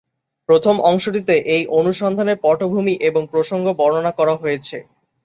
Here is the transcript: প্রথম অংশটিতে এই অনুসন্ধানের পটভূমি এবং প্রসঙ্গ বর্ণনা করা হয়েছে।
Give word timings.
প্রথম 0.49 0.75
অংশটিতে 0.89 1.35
এই 1.55 1.63
অনুসন্ধানের 1.79 2.37
পটভূমি 2.43 2.95
এবং 3.09 3.21
প্রসঙ্গ 3.33 3.65
বর্ণনা 3.79 4.11
করা 4.19 4.33
হয়েছে। 4.35 4.77